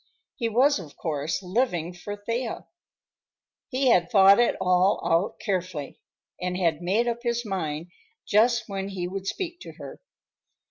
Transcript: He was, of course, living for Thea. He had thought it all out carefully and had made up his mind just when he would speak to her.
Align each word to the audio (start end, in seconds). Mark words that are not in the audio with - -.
He 0.35 0.49
was, 0.49 0.79
of 0.79 0.97
course, 0.97 1.43
living 1.43 1.93
for 1.93 2.15
Thea. 2.15 2.65
He 3.69 3.89
had 3.89 4.09
thought 4.09 4.39
it 4.39 4.55
all 4.59 4.99
out 5.05 5.37
carefully 5.39 6.01
and 6.41 6.57
had 6.57 6.81
made 6.81 7.07
up 7.07 7.21
his 7.21 7.45
mind 7.45 7.91
just 8.25 8.63
when 8.67 8.89
he 8.89 9.07
would 9.07 9.27
speak 9.27 9.59
to 9.59 9.73
her. 9.73 10.01